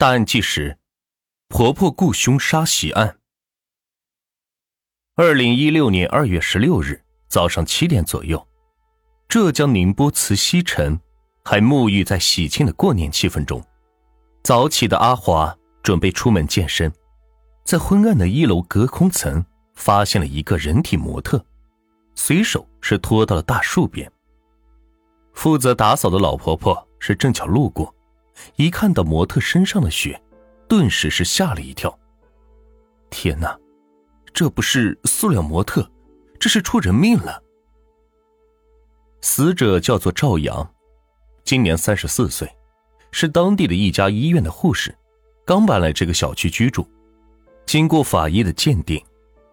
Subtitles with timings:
[0.00, 0.78] 大案纪实：
[1.48, 3.18] 婆婆雇凶杀媳案。
[5.14, 8.48] 二零一六年二月十六日早上七点左右，
[9.28, 10.98] 浙江宁波慈溪城
[11.44, 13.62] 还沐浴在喜庆的过年气氛中。
[14.42, 16.90] 早起的阿华准备出门健身，
[17.66, 19.44] 在昏暗的一楼隔空层
[19.74, 21.44] 发现了一个人体模特，
[22.14, 24.10] 随手是拖到了大树边。
[25.34, 27.94] 负责打扫的老婆婆是正巧路过。
[28.56, 30.20] 一看到模特身上的血，
[30.68, 31.98] 顿时是吓了一跳。
[33.10, 33.58] 天哪，
[34.32, 35.90] 这不是塑料模特，
[36.38, 37.42] 这是出人命了。
[39.20, 40.74] 死者叫做赵阳，
[41.44, 42.50] 今年三十四岁，
[43.10, 44.96] 是当地的一家医院的护士，
[45.44, 46.88] 刚搬来这个小区居住。
[47.66, 49.04] 经过法医的鉴定，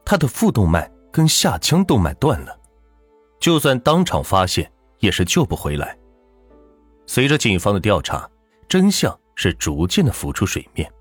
[0.06, 2.58] 他的腹动脉跟下腔动脉断了，
[3.40, 5.98] 就算当场发现也是救不回来。
[7.06, 8.30] 随着警方的调查。
[8.68, 10.92] 真相是逐渐的浮出水面，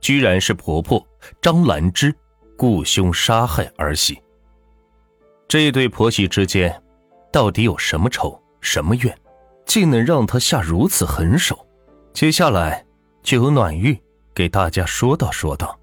[0.00, 1.06] 居然是婆婆
[1.40, 2.14] 张兰芝
[2.56, 4.20] 雇凶杀害儿媳。
[5.46, 6.82] 这对婆媳之间
[7.32, 9.16] 到底有什么仇什么怨，
[9.66, 11.66] 竟能让她下如此狠手？
[12.12, 12.84] 接下来
[13.22, 13.96] 就由暖玉
[14.34, 15.78] 给大家说道说道。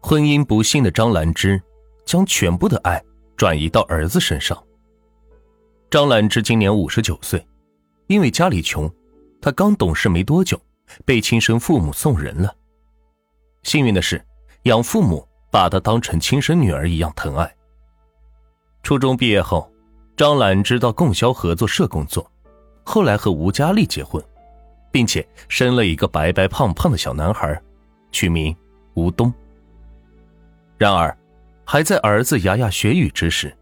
[0.00, 1.62] 婚姻不幸的张兰芝
[2.04, 3.02] 将全部的爱
[3.36, 4.60] 转移到儿子身上。
[5.90, 7.46] 张兰芝今年五十九岁，
[8.08, 8.92] 因为家里穷。
[9.46, 10.60] 他刚懂事没多久，
[11.04, 12.52] 被亲生父母送人了。
[13.62, 14.20] 幸运的是，
[14.64, 17.48] 养父母把他当成亲生女儿一样疼爱。
[18.82, 19.70] 初中毕业后，
[20.16, 22.28] 张兰芝到供销合作社工作，
[22.82, 24.20] 后来和吴佳丽结婚，
[24.90, 27.62] 并且生了一个白白胖胖的小男孩，
[28.10, 28.52] 取名
[28.94, 29.32] 吴东。
[30.76, 31.16] 然而，
[31.64, 33.56] 还在儿子牙牙学语之时，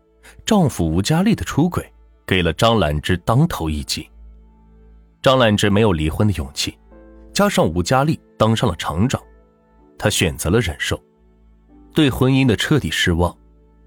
[0.46, 1.86] 丈夫吴佳丽的出轨
[2.24, 4.08] 给了张兰芝当头一击。
[5.25, 6.78] 张兰芝没有离婚的勇气，
[7.33, 9.19] 加上吴佳丽当上了厂长，
[9.97, 11.03] 她选择了忍受。
[11.94, 13.34] 对婚姻的彻底失望，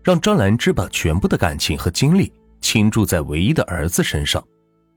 [0.04, 4.44] 让张兰芝把全部的感情和精力倾注在唯一的儿子身上，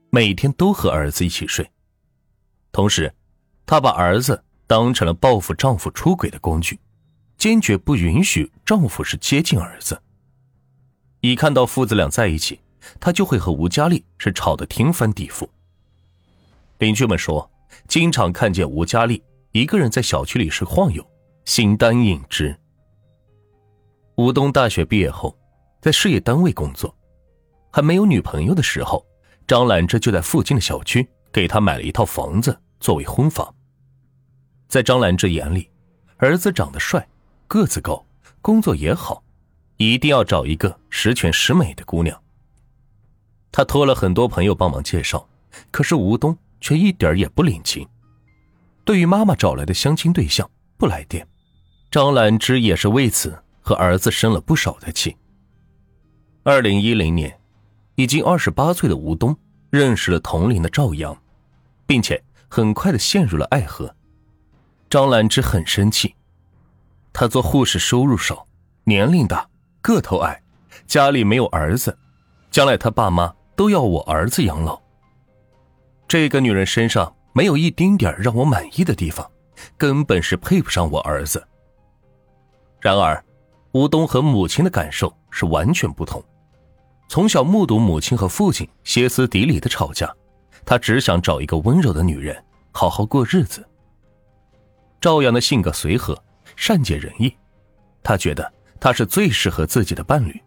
[0.08, 1.70] 每天都和儿子一起睡。
[2.72, 3.12] 同时，
[3.66, 6.80] 她把儿子当成了报复丈夫出轨的工具，
[7.36, 10.00] 坚决不允许丈夫是接近儿子。
[11.20, 12.60] 一看到父子俩在一起，
[12.98, 15.46] 她就会和吴佳丽是吵得天翻地覆。
[16.80, 17.48] 邻居们说，
[17.88, 21.06] 经常看见吴佳丽一个人在小区里是晃悠，
[21.44, 22.58] 形单影只。
[24.16, 25.36] 吴东大学毕业后，
[25.82, 26.94] 在事业单位工作，
[27.70, 29.06] 还没有女朋友的时候，
[29.46, 33.54] 张兰芝就在附近的小区给他买了一套房子作为婚房。
[34.66, 35.68] 在张兰芝眼里，
[36.16, 37.06] 儿子长得帅，
[37.46, 38.02] 个子高，
[38.40, 39.22] 工作也好，
[39.76, 42.18] 一定要找一个十全十美的姑娘。
[43.52, 45.28] 他托了很多朋友帮忙介绍，
[45.70, 46.34] 可是吴东。
[46.60, 47.86] 却一点也不领情。
[48.84, 51.26] 对于妈妈找来的相亲对象不来电，
[51.90, 55.16] 张兰芝也是为此和儿子生了不少的气。
[56.42, 57.38] 二零一零年，
[57.94, 59.36] 已经二十八岁的吴东
[59.70, 61.16] 认识了同龄的赵阳，
[61.86, 63.94] 并且很快的陷入了爱河。
[64.88, 66.14] 张兰芝很生气，
[67.12, 68.46] 她做护士收入少，
[68.84, 69.48] 年龄大，
[69.80, 70.42] 个头矮，
[70.86, 71.96] 家里没有儿子，
[72.50, 74.80] 将来他爸妈都要我儿子养老。
[76.10, 79.30] 这个女人身上没有一丁点让我满意的地方，
[79.78, 81.40] 根本是配不上我儿子。
[82.80, 83.24] 然而，
[83.70, 86.20] 吴东和母亲的感受是完全不同。
[87.06, 90.12] 从小目睹母亲和父亲歇斯底里的吵架，
[90.66, 93.64] 他只想找一个温柔的女人好好过日子。
[95.00, 96.20] 赵阳的性格随和，
[96.56, 97.32] 善解人意，
[98.02, 100.42] 他觉得他是最适合自己的伴侣。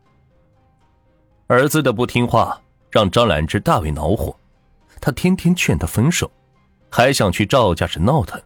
[1.47, 4.35] 儿子的不听话让张兰芝大为恼火。
[5.05, 6.31] 他天天劝他分手，
[6.89, 8.41] 还想去赵家是闹腾，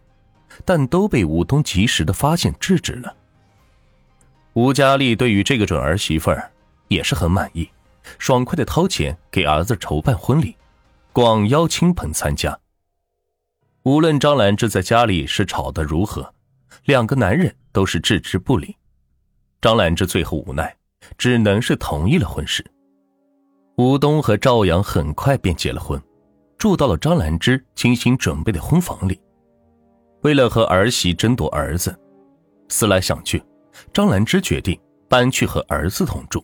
[0.66, 3.16] 但都被吴东及时的发现制止了。
[4.54, 6.52] 吴佳丽对于这个准儿媳妇儿
[6.88, 7.70] 也是很满意，
[8.18, 10.56] 爽快的掏钱给儿子筹办婚礼，
[11.14, 12.60] 广邀亲朋参加。
[13.84, 16.34] 无论张兰芝在家里是吵得如何，
[16.86, 18.76] 两个男人都是置之不理。
[19.62, 20.76] 张兰芝最后无奈，
[21.20, 22.66] 只能是同意了婚事。
[23.76, 26.02] 吴东和赵阳很快便结了婚。
[26.58, 29.20] 住到了张兰芝精心准备的婚房里。
[30.22, 31.98] 为了和儿媳争夺儿子，
[32.70, 33.42] 思来想去，
[33.94, 34.78] 张兰芝决定
[35.08, 36.44] 搬去和儿子同住。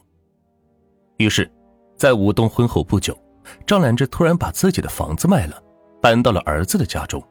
[1.17, 1.51] 于是，
[1.97, 3.17] 在吴东婚后不久，
[3.65, 5.61] 张兰芝突然把自己的房子卖了，
[5.99, 7.21] 搬到了儿子的家中。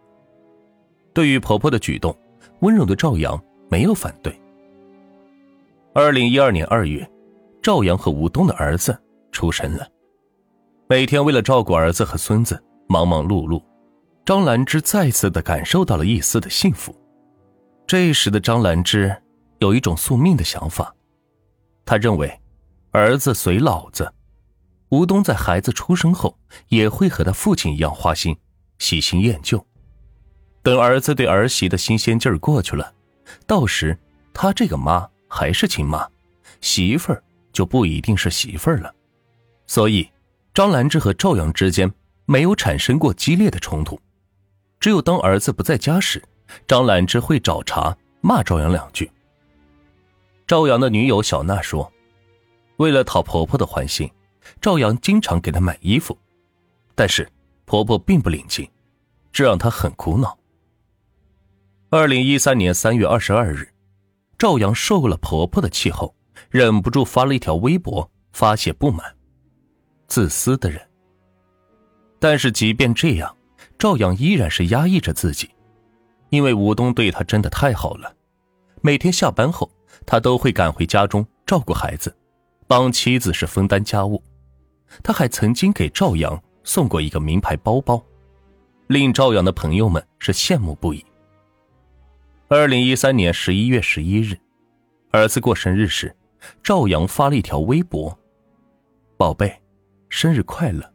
[1.14, 2.17] 对于婆婆的举动，
[2.61, 3.40] 温柔的赵阳
[3.70, 4.37] 没有反对。
[5.94, 7.08] 二零一二年二月，
[7.62, 8.99] 赵阳和吴东的儿子
[9.31, 9.87] 出生了。
[10.88, 12.61] 每天为了照顾儿子和孙子。
[12.88, 13.62] 忙忙碌碌，
[14.25, 16.94] 张兰芝再次的感受到了一丝的幸福。
[17.87, 19.14] 这时的张兰芝
[19.58, 20.94] 有一种宿命的想法，
[21.84, 22.40] 她认为，
[22.90, 24.12] 儿子随老子，
[24.90, 26.37] 吴东在孩子出生后
[26.69, 28.37] 也会和他父亲一样花心、
[28.79, 29.64] 喜新厌旧。
[30.62, 32.93] 等儿子对儿媳的新鲜劲儿过去了，
[33.46, 33.99] 到时
[34.32, 36.06] 他这个妈还是亲妈，
[36.61, 38.94] 媳妇儿就不一定是媳妇儿了。
[39.67, 40.08] 所以，
[40.55, 41.93] 张兰芝和赵阳之间
[42.24, 44.00] 没有产生过激烈的冲突。
[44.80, 46.22] 只有当儿子不在家时，
[46.66, 49.10] 张兰芝会找茬骂赵阳两句。
[50.46, 51.90] 赵阳的女友小娜说
[52.78, 54.10] ：“为了讨婆婆的欢心，
[54.60, 56.19] 赵阳经常给她买衣服，
[56.94, 57.26] 但是
[57.64, 58.68] 婆婆并不领情，
[59.32, 60.36] 这让她很苦恼。”
[61.90, 63.72] 二零一三年三月二十二日，
[64.36, 66.14] 赵阳受了婆婆的气后，
[66.50, 69.14] 忍不住发了一条微博发泄不满。
[70.08, 70.91] 自私的人。
[72.22, 73.36] 但是即便这样，
[73.76, 75.50] 赵阳依然是压抑着自己，
[76.30, 78.14] 因为吴东对他真的太好了。
[78.80, 79.69] 每天下班后，
[80.06, 82.16] 他都会赶回家中照顾孩子，
[82.69, 84.22] 帮妻子是分担家务。
[85.02, 88.00] 他还曾经给赵阳送过一个名牌包包，
[88.86, 91.04] 令赵阳的朋友们是羡慕不已。
[92.46, 94.38] 二零一三年十一月十一日，
[95.10, 96.14] 儿子过生日时，
[96.62, 98.16] 赵阳发了一条微博
[99.18, 99.60] ：“宝贝，
[100.08, 100.88] 生日快乐。”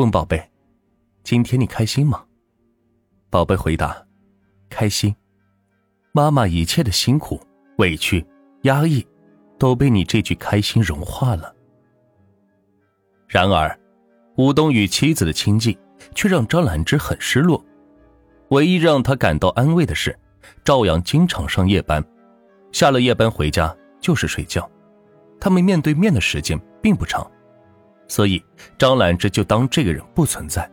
[0.00, 0.42] 问宝贝
[1.22, 2.24] ：“今天你开心吗？”
[3.28, 4.02] 宝贝回答
[4.70, 5.14] ：“开心。”
[6.12, 7.38] 妈妈一切的辛苦、
[7.76, 8.24] 委屈、
[8.62, 9.06] 压抑，
[9.58, 11.54] 都被你这句开心融化了。
[13.28, 13.78] 然而，
[14.38, 15.76] 吴东与妻子的亲近
[16.14, 17.62] 却让张兰芝很失落。
[18.48, 20.18] 唯一让他感到安慰的是。
[20.64, 22.02] 赵阳经常上夜班，
[22.72, 24.68] 下了夜班回家就是睡觉，
[25.38, 27.30] 他们面对面的时间并不长，
[28.10, 28.42] 所以
[28.76, 30.68] 张兰芝就当这个人不存在。